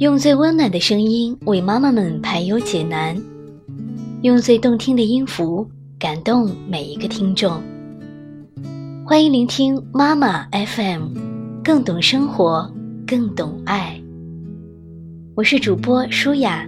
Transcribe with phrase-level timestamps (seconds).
[0.00, 3.14] 用最温暖的声音为妈妈们排忧解难，
[4.22, 7.62] 用最动听的音符感动每一个听众。
[9.04, 11.08] 欢迎聆听妈妈 FM，
[11.62, 12.72] 更懂生活，
[13.06, 14.00] 更懂爱。
[15.34, 16.66] 我是主播舒雅，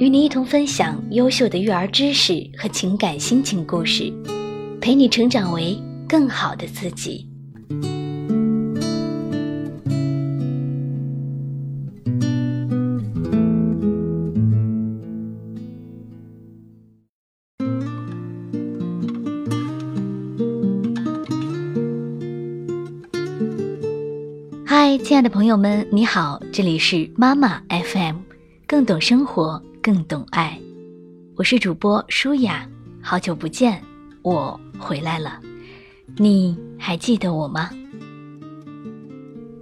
[0.00, 4.12] 与你一同分享优秀的育儿知识和情感心情故事，
[4.80, 5.78] 陪你成长为
[6.08, 7.31] 更好的自己。
[24.84, 28.16] 嗨，亲爱的朋友们，你好，这里是妈妈 FM，
[28.66, 30.58] 更懂生活，更懂爱。
[31.36, 32.68] 我是主播舒雅，
[33.00, 33.80] 好久不见，
[34.22, 35.38] 我回来了，
[36.16, 37.70] 你还记得我吗？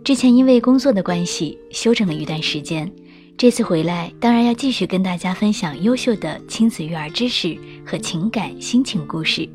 [0.02, 2.90] 之前因为工作的关系休整了一段时间，
[3.36, 9.46] 这次回来当然要继续跟大家分享优秀的亲子育儿知识和情感心情故事。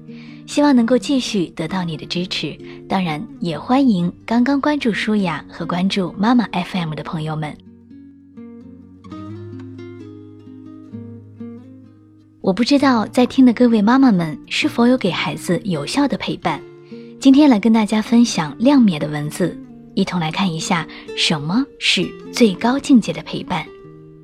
[0.46, 2.58] 希望能够继续得到你的支持，
[2.88, 7.56] 当然也欢迎刚刚关注舒雅和关注妈妈 FM 的朋友们。
[12.42, 16.62] 我不知道在听的各位妈妈们是否有给孩子有效的陪伴。
[17.20, 19.58] 今天来跟大家分享亮冕的文字，
[19.96, 23.66] 一同来看一下什么是最高境界的陪伴，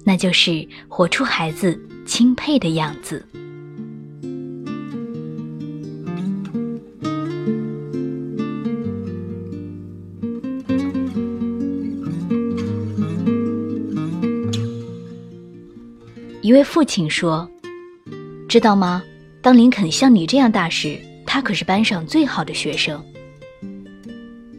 [0.05, 3.25] 那就是活出孩子钦佩的样子。
[16.51, 17.49] 一位父亲说
[18.45, 19.01] ：“知道吗？
[19.41, 23.01] 当林肯像你这样大时，他可是班上最好的学生。”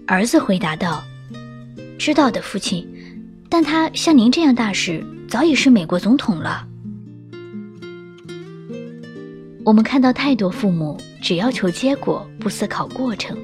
[0.08, 1.04] 儿子回答道
[2.00, 2.88] ：“知道的，父亲。
[3.50, 6.66] 但他像您这样大时，早已是美国总统了。”
[9.62, 13.36] 我们看到太多父母只要求结果，不思考过程，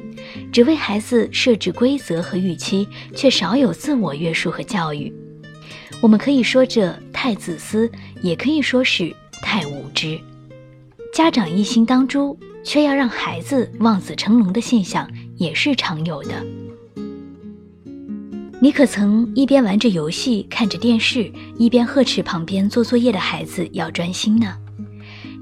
[0.51, 5.15] 只为孩子设置规则和预期，却少有自我约束和教育。
[6.01, 7.91] 我们可以说这太自私，
[8.23, 10.19] 也可以说是太无知。
[11.13, 16.45] 家长一心当猪，却要让孩子望子成龙的现象也是常有的。
[18.61, 24.57] 你可曾一边玩着游戏、看着电视，一边呵斥旁边做作业的孩子要专心呢？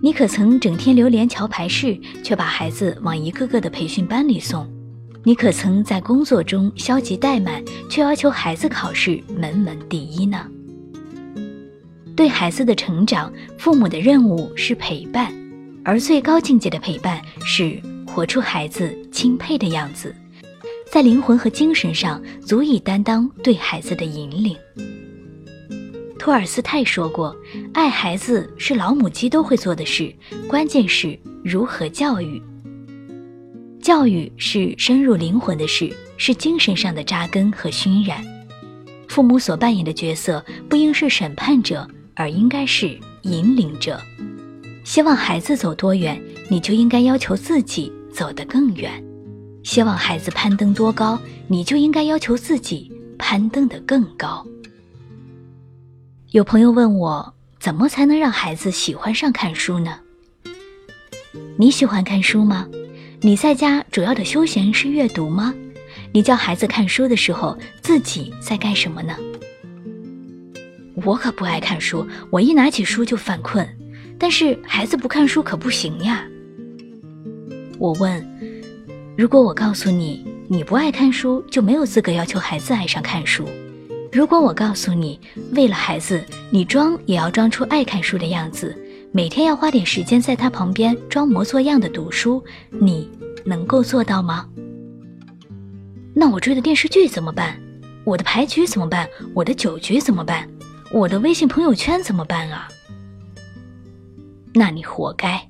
[0.03, 4.71] 你可曾整天流连桥牌室，却把孩子往一个个的培训班里送？
[5.27, 7.61] 你可曾在工作中消极怠慢，
[7.91, 10.47] 却要求孩子考试门门第一呢？
[12.15, 15.35] 对孩子的成长，父母的任务是陪伴，
[15.85, 17.77] 而最高境界的陪伴是
[18.07, 20.15] 活出孩子钦佩的样子，
[20.93, 24.57] 在灵魂和精神上足以担当对孩子的引领。
[26.21, 27.37] 托尔斯泰说过
[27.75, 30.15] ：“爱孩子是老母鸡都会做的事，
[30.47, 32.41] 关键是如何教育。”
[33.87, 38.21] 教育是深入灵魂的事，是精神上的扎根和熏染。
[39.07, 44.03] 父母所扮演的角色不应是审判者，而应该是引领者。
[44.83, 48.91] 希望孩子走多远，你就应该要求自己走得更远；
[49.63, 54.45] 希望孩子攀登多高，你就应该要求自己攀登得更高。
[56.33, 60.01] 有朋友问我，怎么才能让孩子喜欢上看书呢？
[61.57, 62.67] 你喜欢看书吗？
[63.23, 65.55] 你在家主要的休闲是阅读吗？
[66.13, 69.17] 你教孩子看书的时候，自己在干什么呢？
[71.03, 73.67] 我可不爱看书，我一拿起书就犯困。
[74.19, 76.27] 但是孩子不看书可不行呀。
[77.79, 78.23] 我问：
[79.17, 83.45] 如果我告诉你你不爱看书，就没有资格要求孩子爱上看书；
[84.13, 85.19] 如果我告诉你
[85.53, 88.77] 为了孩子，你装也要装出爱看书的样子。
[89.17, 93.09] 每天要花点时间在他旁边装模作样的读书，你
[93.47, 94.47] 能够做到吗？
[96.15, 97.59] 那我追的电视剧怎么办？
[98.05, 99.09] 我的牌局怎么办？
[99.33, 100.47] 我的酒局怎么办？
[100.93, 102.69] 我的微信朋友圈怎么办啊？
[104.53, 105.49] 那你活该。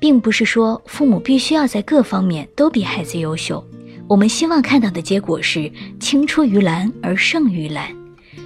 [0.00, 3.64] 并不是说父母必须要在各方面都比孩子优秀，
[4.08, 7.99] 我们希望看到的结果是青出于蓝而胜于蓝。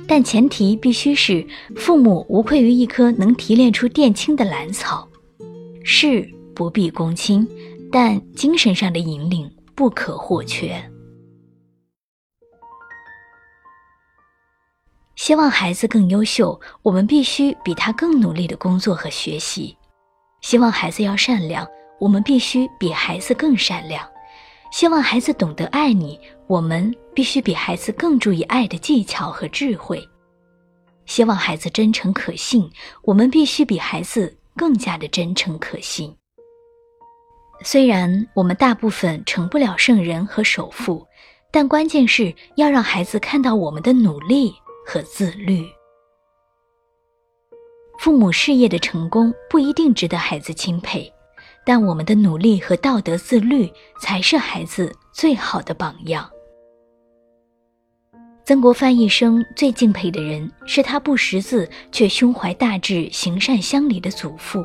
[0.07, 1.47] 但前提必须是
[1.77, 5.09] 父母无愧于一颗能提炼出靛青的兰草，
[5.83, 7.49] 事不必躬亲，
[7.91, 10.83] 但精神上的引领不可或缺。
[15.17, 19.75] 希望孩子更优秀，我们必须比他更努力的工作和学习；
[20.43, 21.67] 希望孩子要善良，
[21.99, 24.03] 我们必须比孩子更善良；
[24.71, 29.99] 希望孩子懂得爱你，我们必须比孩子更注意爱的技巧和智慧；
[31.07, 32.71] 希望孩子真诚可信，
[33.03, 36.15] 我们必须比孩子更加的真诚可信。
[37.63, 41.07] 虽然我们大部分成不了圣人和首富，
[41.51, 45.65] 但关键是要让孩子看到我们的努力和自律。
[47.99, 51.11] 父母事业的成功不一定值得孩子钦佩。
[51.67, 56.31] 但我们的努力和道德自律才是孩子最好的榜样。
[58.47, 64.63] 曾国藩一生最敬佩的人是他不识字却胸怀大志、行善乡里的祖父。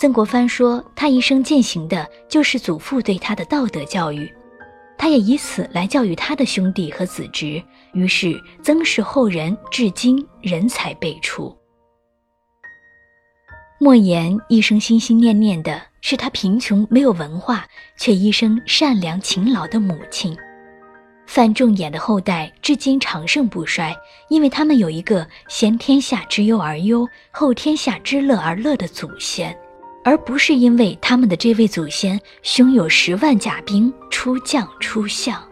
[0.00, 4.32] 曾国藩说，他一生践行的就是祖父对他的道德教育，
[4.96, 7.62] 他也以此来教育他的兄弟和子侄。
[7.92, 11.54] 于是，曾氏后人至今人才辈出。
[13.78, 17.66] 莫言一生心心念念的是他贫穷没有文化
[17.98, 20.34] 却一生善良勤劳的母亲。
[21.26, 23.94] 范仲淹的后代至今长盛不衰，
[24.28, 29.56] 因为他们有一个先天下之忧而忧，后天下之乐而乐的祖先，
[30.04, 35.42] 而不是因为他们的这位祖先胸有十万甲兵出将出相。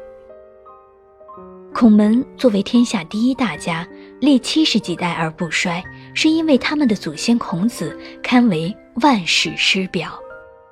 [1.74, 3.86] 孔门作为天下第一大家，
[4.20, 5.82] 历七十几代而不衰。
[6.14, 8.72] 是因为他们的祖先孔子堪为
[9.02, 10.16] 万世师表，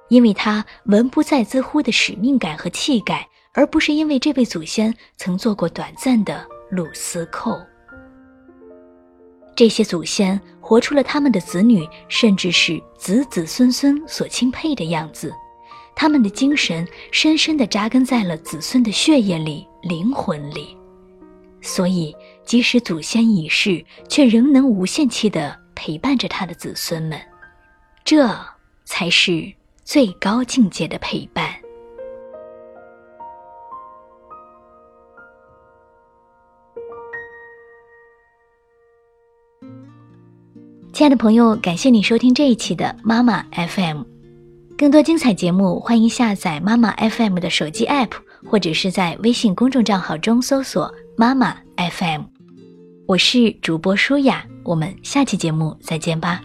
[0.08, 7.60] 因为他文不在兹乎的使命感和气概，而不是因为这位祖先曾做过短暂的鲁司寇。
[9.54, 15.30] 这些祖先活出了他们的子女，甚至是子子孙孙所钦佩的样子，
[15.94, 20.76] 他们的精神深深地扎根在了子孙的血液里、灵魂里。
[21.60, 27.20] 所以，即使祖先已逝，却仍能无限期的陪伴着他的子孙们，
[28.02, 28.34] 这
[28.84, 29.52] 才是
[29.84, 31.54] 最高境界的陪伴。
[40.92, 44.02] 亲爱的朋友，感谢你收听这一期的妈妈 FM，
[44.76, 48.10] 更多精彩节目，欢迎下载妈妈 FM 的手机 App，
[48.44, 50.92] 或者是在微信公众账号中搜索。
[51.16, 52.24] 妈妈 FM，
[53.06, 56.42] 我是主播舒雅，我们下期节目再见吧。